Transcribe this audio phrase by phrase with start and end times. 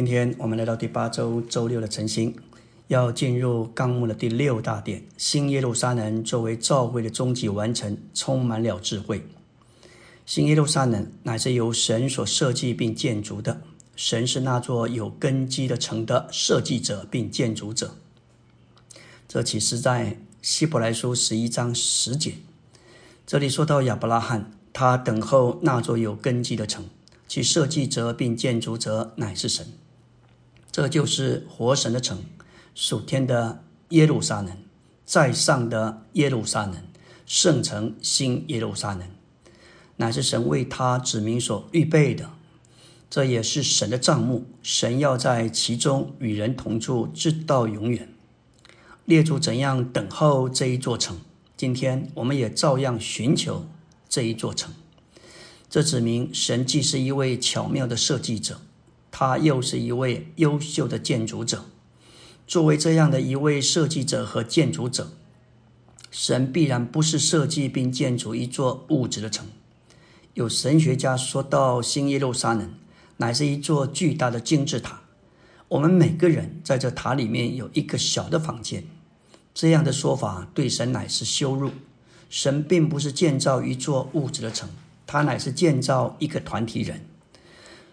[0.00, 2.34] 今天我们来到第八周周六的晨星，
[2.88, 5.02] 要进入纲目的第六大点。
[5.18, 9.26] 新耶路撒冷作为召会的终极完成，充满了智慧。
[10.24, 13.60] 新耶路撒冷乃是由神所设计并建筑的，
[13.94, 17.94] 神是那座有根基的城的设计者并建筑者。
[19.28, 22.36] 这启示在希伯来书十一章十节。
[23.26, 26.86] 这里说到亚伯拉罕，他等候那座有根基的城。
[27.28, 29.66] 其设计者并建筑者乃是神，
[30.72, 32.24] 这就是活神的城，
[32.74, 34.56] 属天的耶路撒冷，
[35.04, 36.76] 在上的耶路撒冷，
[37.26, 39.08] 圣城新耶路撒冷，
[39.96, 42.30] 乃是神为他指明所预备的。
[43.08, 48.08] 这也是神的帐幕，神要在其中与人同住，直到永远。
[49.04, 51.18] 列祖怎样等候这一座城，
[51.56, 53.66] 今天我们也照样寻求
[54.08, 54.72] 这一座城。
[55.68, 58.60] 这指明神既是一位巧妙的设计者，
[59.10, 61.64] 他又是一位优秀的建筑者。
[62.46, 65.12] 作为这样的一位设计者和建筑者，
[66.10, 69.46] 神必然不是设计并建筑一座物质的城。
[70.34, 72.74] 有神学家说到，新耶路撒冷
[73.18, 75.02] 乃是一座巨大的金字塔。
[75.68, 78.84] 我们每个人在这塔里面有一个小的房间。
[79.54, 81.70] 这样的说法对神乃是羞辱。
[82.28, 84.68] 神并不是建造一座物质的城。
[85.06, 87.04] 他乃是建造一个团体人，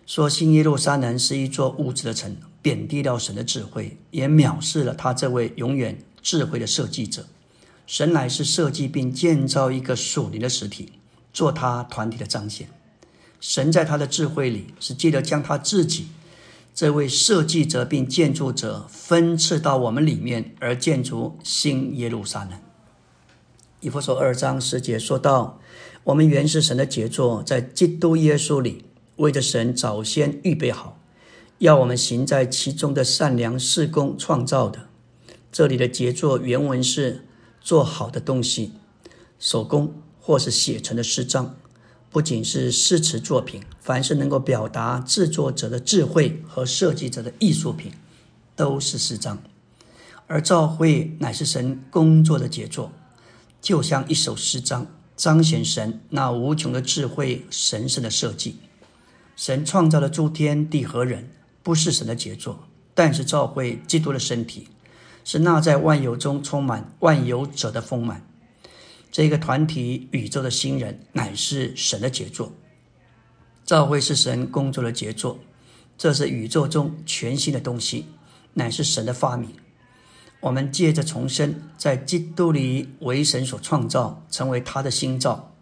[0.08, 7.28] 说新耶路撒冷是一座物质的城，贬低了神的智慧，也藐视了他这位永远智慧的设计者。
[7.86, 10.94] 神乃是设计并建造一个属灵的实体，
[11.34, 12.70] 做他团体的彰显。
[13.42, 16.08] 神在他的智慧里，是记得将他自己
[16.74, 22.54] 这位设计者并建筑者分赐到我们里面，而建筑新耶路撒冷。
[23.82, 25.60] 以弗所二章十节说到。
[26.06, 28.86] 我们原是神的杰作，在基督耶稣里，
[29.18, 31.00] 为着神早先预备好，
[31.60, 34.88] 要我们行在其中的善良事工创造的。
[35.52, 37.26] 这里的杰作原文是
[37.60, 38.74] 做好的东西，
[39.40, 41.56] 手工或是写成的诗章，
[42.12, 47.92] 不仅是诗词作品，凡是能够表达制作者的智慧和设计者的艺术品，
[48.56, 49.42] 都是诗章。
[50.28, 52.92] 而照会乃是神工作的杰作，
[53.60, 54.86] 就像一首诗章。
[55.16, 58.58] 彰显神那无穷的智慧、神圣的设计。
[59.38, 61.30] 神创造了诸天地和人，
[61.62, 64.68] 不是神的杰作，但是召会基督的身体，
[65.24, 68.28] 是那在万有中充满万有者的丰满。
[69.12, 72.52] 这个团体宇宙的新人，乃是神的杰作。
[73.64, 75.38] 召会是神工作的杰作，
[76.00, 78.08] 这是宇宙中全新的东西，
[78.56, 79.52] 乃是神的发明。
[80.40, 85.54] 我们借着重生，在基督里为神所创造，成为他的新造。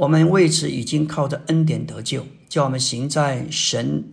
[0.00, 4.04] 我们为此已经靠着恩典得救，叫我们行在神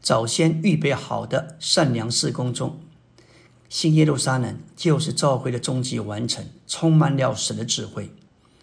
[0.00, 2.80] 早先预备好的善良事工中。
[3.68, 8.10] 新耶路撒冷就是召会的终极完成，充满了神的智慧。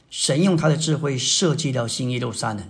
[0.09, 2.69] 神用他的智慧设计了新耶路撒冷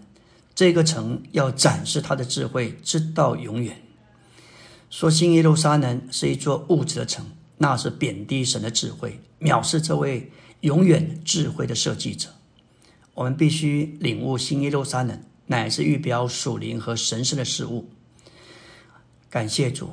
[0.53, 3.81] 这个城，要展示他的智慧，直到永远。
[4.91, 7.25] 说新耶路撒冷是一座物质的城。
[7.57, 10.29] 那是贬低神的智慧，藐视这位
[10.59, 12.29] 永远智慧的设计者。
[13.15, 17.89] 我们必须领悟新耶路撒冷乃是预表属灵和神圣的事物。
[19.29, 19.89] 感谢主，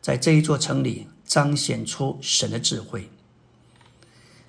[0.00, 3.10] 在这一座城里彰显出神的智慧。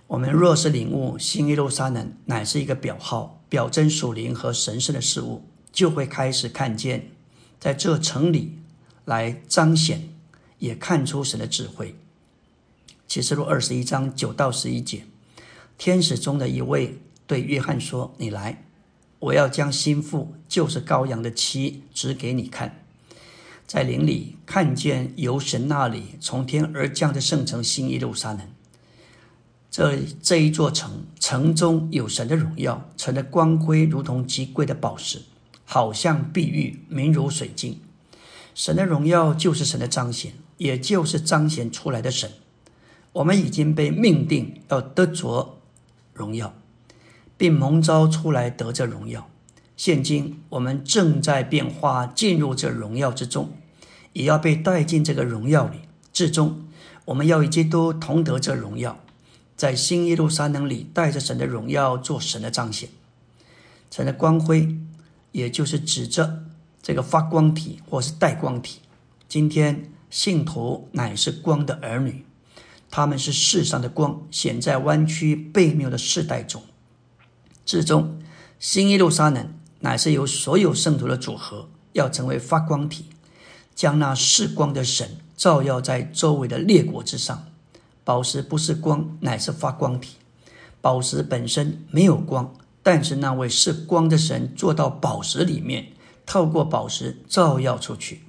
[0.08, 7.10] 我们若是领悟新耶路撒冷乃是一个表号，表征属灵和神圣的事物，就会开始看见，
[7.60, 8.60] 在这城里
[9.04, 10.10] 来彰显，
[10.60, 11.96] 也看出神的智慧。
[13.08, 15.06] 启示录二十一章九到十一节，
[15.78, 18.66] 天使中的一位对约翰说：“你来，
[19.20, 22.84] 我要将心腹，就是羔羊的妻，指给你看。
[23.66, 28.42] 在林里看见由神那里从天而降的圣城新耶路撒冷。
[29.72, 35.24] 这这一座城，城中有神的荣耀，城的光辉如同极贵的宝石，
[35.66, 37.82] 好像碧玉，明如水晶。
[38.54, 42.32] 神的荣耀就是神的彰显，也就是彰显出来的神。”
[43.14, 45.58] 我们已经被命定要得着
[46.14, 46.54] 荣耀，
[47.38, 49.30] 并蒙召出来得这荣耀。
[49.78, 53.52] 现今我们正在变化，进入这荣耀之中，
[54.14, 55.82] 也要被带进这个荣耀里。
[56.14, 56.66] 至终，
[57.06, 58.98] 我们要与基督同得这荣耀，
[59.58, 62.88] 在新耶路撒冷里带着神的荣耀做神的彰显。
[63.92, 64.78] 神的光辉，
[65.34, 66.44] 也就是指着
[66.82, 68.80] 这个发光体或是带光体。
[69.28, 72.26] 今天信徒乃是光的儿女。
[72.90, 76.64] 他们是世上的光，显在弯曲背谬的世代中。
[77.66, 78.22] 至终，
[78.60, 83.06] 新耶路撒冷乃是由所有圣徒的组合，要成为发光体，
[83.74, 87.48] 将那是光的神照耀在周围的列国之上。
[88.04, 90.18] 宝石不是光，乃是发光体。
[90.80, 92.54] 宝石本身没有光，
[92.84, 95.92] 但是那位是光的神坐到宝石里面，
[96.24, 98.22] 透过宝石照耀出去。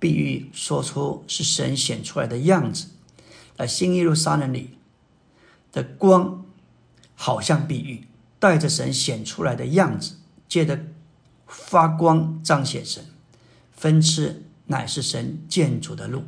[0.00, 2.88] 比喻说出是神显出来的样子。
[3.56, 4.78] 在新耶路撒冷里
[5.70, 6.44] 的光，
[7.14, 8.08] 好像比喻
[8.40, 10.16] 带着神显出来的样子，
[10.48, 10.80] 借着
[11.46, 13.04] 发光彰显神。
[13.72, 16.24] 分赐乃是神建筑的路。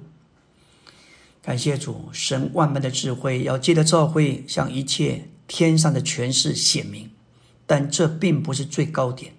[1.43, 7.11] 感谢主，神万般的智慧要借着教会向一切天上的权势显明，
[7.67, 9.35] 但这并不是最高点。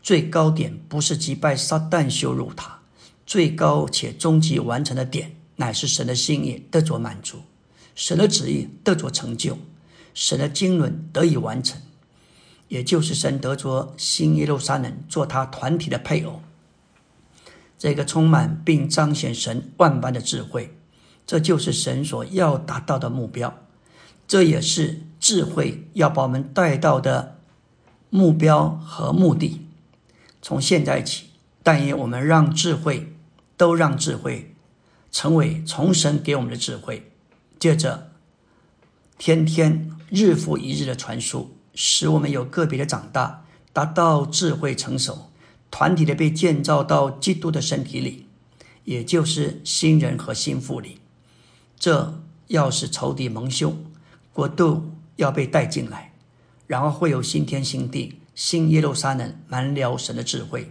[0.00, 2.80] 最高点不是击败撒旦、羞辱他，
[3.24, 7.42] 最高且终极完成的点，乃是神的心意得着满足，
[7.94, 9.58] 神的旨意得着成就，
[10.14, 11.80] 神的经纶得以完成，
[12.72, 16.40] 也就是神得着新耶路撒冷做他团体的配偶。
[17.78, 20.74] 这个充满并彰显神万般的智慧。
[21.26, 23.58] 这就是神所要达到的目标，
[24.26, 27.38] 这也是智慧要把我们带到的
[28.08, 29.66] 目标和目的。
[30.40, 31.26] 从现在起，
[31.62, 33.14] 但愿我们让智慧
[33.58, 34.54] 都让智慧
[35.10, 37.12] 成为从神给我们的智慧，
[37.58, 38.12] 接着
[39.18, 45.30] 天天日复一日的传输，使我们有个别的长大，达到智慧成熟，
[45.70, 48.26] 团体的被建造到基督的身体里，
[48.84, 50.98] 也就是新人和新妇里。
[51.78, 53.76] 这要是仇敌蒙羞，
[54.32, 56.12] 国度要被带进来，
[56.66, 60.70] 然后会有新天新地、新耶路撒冷满了神的智慧，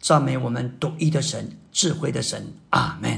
[0.00, 2.54] 赞美我们独一的神、智慧的神。
[2.70, 3.12] 阿门。